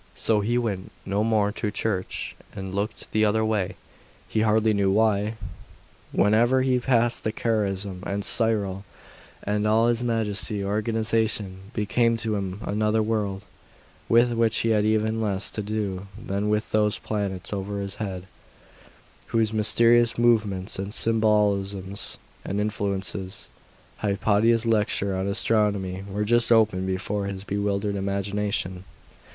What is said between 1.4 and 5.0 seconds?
to church, and looked the other way, he hardly knew